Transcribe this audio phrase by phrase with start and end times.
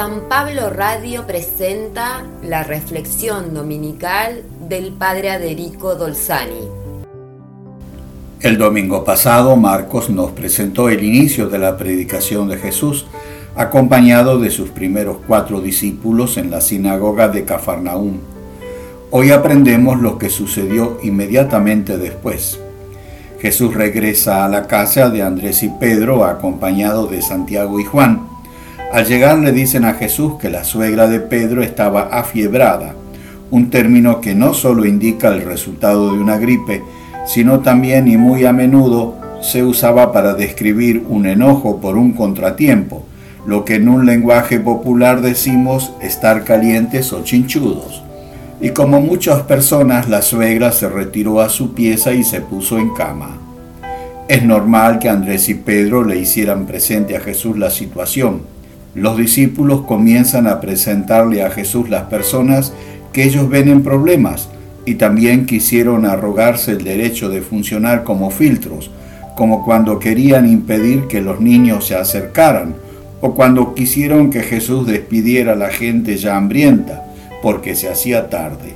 [0.00, 6.70] San Pablo Radio presenta la reflexión dominical del Padre Aderico Dolzani.
[8.40, 13.04] El domingo pasado Marcos nos presentó el inicio de la predicación de Jesús,
[13.54, 18.20] acompañado de sus primeros cuatro discípulos en la sinagoga de Cafarnaúm.
[19.10, 22.58] Hoy aprendemos lo que sucedió inmediatamente después.
[23.38, 28.29] Jesús regresa a la casa de Andrés y Pedro acompañado de Santiago y Juan.
[28.92, 32.96] Al llegar le dicen a Jesús que la suegra de Pedro estaba afiebrada,
[33.52, 36.82] un término que no solo indica el resultado de una gripe,
[37.24, 43.04] sino también y muy a menudo se usaba para describir un enojo por un contratiempo,
[43.46, 48.02] lo que en un lenguaje popular decimos estar calientes o chinchudos.
[48.60, 52.92] Y como muchas personas, la suegra se retiró a su pieza y se puso en
[52.94, 53.38] cama.
[54.26, 58.42] Es normal que Andrés y Pedro le hicieran presente a Jesús la situación,
[58.94, 62.72] los discípulos comienzan a presentarle a Jesús las personas
[63.12, 64.48] que ellos ven en problemas
[64.84, 68.90] y también quisieron arrogarse el derecho de funcionar como filtros,
[69.36, 72.74] como cuando querían impedir que los niños se acercaran
[73.20, 77.04] o cuando quisieron que Jesús despidiera a la gente ya hambrienta,
[77.42, 78.74] porque se hacía tarde.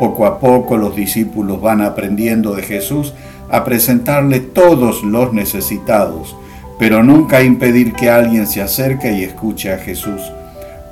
[0.00, 3.12] Poco a poco los discípulos van aprendiendo de Jesús
[3.50, 6.34] a presentarle todos los necesitados,
[6.82, 10.20] pero nunca impedir que alguien se acerque y escuche a Jesús.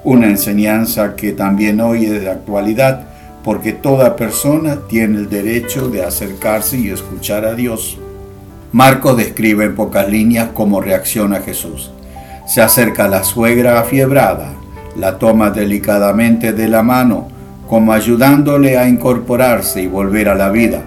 [0.05, 3.09] Una enseñanza que también hoy es de actualidad,
[3.43, 7.99] porque toda persona tiene el derecho de acercarse y escuchar a Dios.
[8.71, 11.91] Marco describe en pocas líneas cómo reacciona Jesús.
[12.47, 14.53] Se acerca a la suegra afiebrada,
[14.95, 17.27] la toma delicadamente de la mano,
[17.69, 20.85] como ayudándole a incorporarse y volver a la vida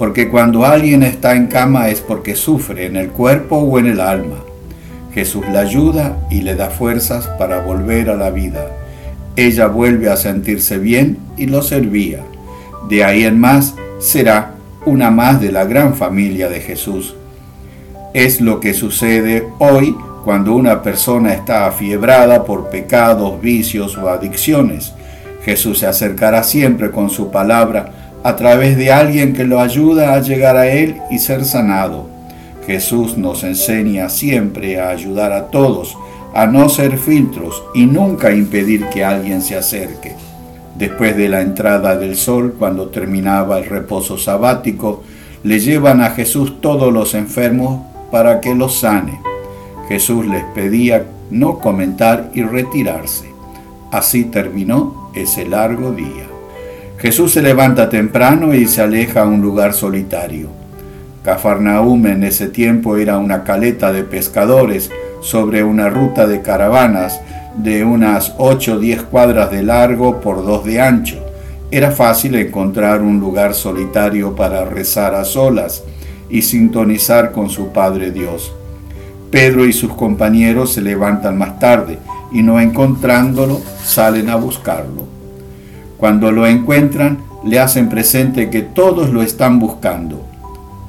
[0.00, 4.00] porque cuando alguien está en cama es porque sufre en el cuerpo o en el
[4.00, 4.36] alma.
[5.12, 8.66] Jesús la ayuda y le da fuerzas para volver a la vida.
[9.36, 12.20] Ella vuelve a sentirse bien y lo servía.
[12.88, 14.54] De ahí en más será
[14.86, 17.14] una más de la gran familia de Jesús.
[18.14, 19.94] Es lo que sucede hoy
[20.24, 24.94] cuando una persona está afiebrada por pecados, vicios o adicciones.
[25.44, 30.20] Jesús se acercará siempre con su palabra a través de alguien que lo ayuda a
[30.20, 32.08] llegar a Él y ser sanado.
[32.66, 35.96] Jesús nos enseña siempre a ayudar a todos,
[36.34, 40.14] a no ser filtros y nunca impedir que alguien se acerque.
[40.76, 45.02] Después de la entrada del sol, cuando terminaba el reposo sabático,
[45.42, 49.20] le llevan a Jesús todos los enfermos para que los sane.
[49.88, 53.28] Jesús les pedía no comentar y retirarse.
[53.90, 56.29] Así terminó ese largo día.
[57.00, 60.50] Jesús se levanta temprano y se aleja a un lugar solitario.
[61.24, 64.90] Cafarnaúm en ese tiempo era una caleta de pescadores
[65.22, 67.22] sobre una ruta de caravanas
[67.56, 71.24] de unas 8 o 10 cuadras de largo por 2 de ancho.
[71.70, 75.82] Era fácil encontrar un lugar solitario para rezar a solas
[76.28, 78.52] y sintonizar con su Padre Dios.
[79.30, 81.98] Pedro y sus compañeros se levantan más tarde
[82.30, 85.19] y no encontrándolo salen a buscarlo.
[86.00, 90.26] Cuando lo encuentran, le hacen presente que todos lo están buscando.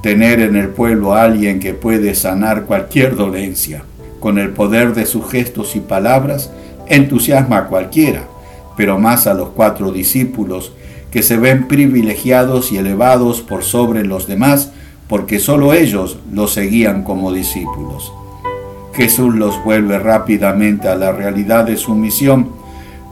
[0.02, 3.84] Tener en el pueblo a alguien que puede sanar cualquier dolencia,
[4.22, 6.50] con el poder de sus gestos y palabras,
[6.88, 8.24] entusiasma a cualquiera,
[8.78, 10.72] pero más a los cuatro discípulos
[11.12, 14.72] que se ven privilegiados y elevados por sobre los demás,
[15.10, 18.14] porque sólo ellos los seguían como discípulos.
[18.94, 22.61] Jesús los vuelve rápidamente a la realidad de su misión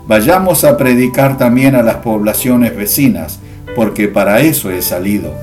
[0.10, 3.38] Vayamos a predicar también a las poblaciones vecinas,
[3.76, 5.36] porque para eso he salido.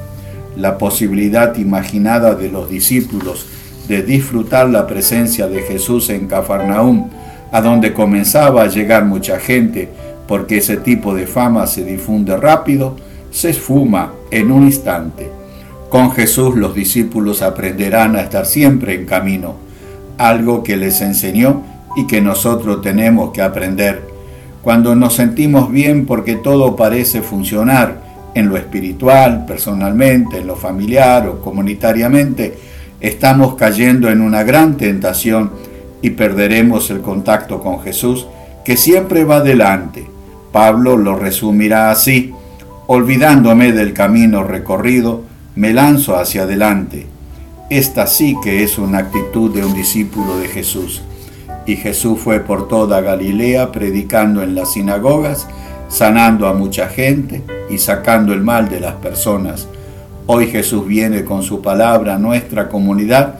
[0.56, 3.47] La posibilidad imaginada de los discípulos
[3.87, 7.10] de disfrutar la presencia de Jesús en Cafarnaúm,
[7.53, 9.88] a donde comenzaba a llegar mucha gente,
[10.27, 12.97] porque ese tipo de fama se difunde rápido,
[13.31, 15.31] se esfuma en un instante.
[15.91, 19.54] Con Jesús los discípulos aprenderán a estar siempre en camino,
[20.19, 21.62] algo que les enseñó
[21.97, 24.06] y que nosotros tenemos que aprender
[24.66, 28.03] cuando nos sentimos bien porque todo parece funcionar
[28.34, 32.59] en lo espiritual, personalmente, en lo familiar o comunitariamente,
[33.01, 35.53] estamos cayendo en una gran tentación
[36.03, 38.27] y perderemos el contacto con Jesús,
[38.65, 40.04] que siempre va delante.
[40.51, 42.34] Pablo lo resumirá así,
[42.89, 45.22] olvidándome del camino recorrido,
[45.54, 47.07] me lanzo hacia adelante.
[47.71, 51.03] Esta sí que es una actitud de un discípulo de Jesús.
[51.66, 55.48] Y Jesús fue por toda Galilea predicando en las sinagogas,
[55.89, 59.68] sanando a mucha gente y sacando el mal de las personas.
[60.27, 63.34] Hoy Jesús viene con su palabra a nuestra comunidad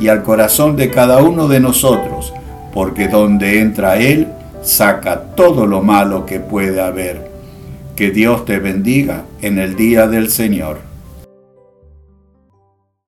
[0.00, 2.32] y al corazón de cada uno de nosotros,
[2.72, 4.28] porque donde entra Él
[4.62, 7.30] saca todo lo malo que puede haber.
[7.94, 10.85] Que Dios te bendiga en el día del Señor.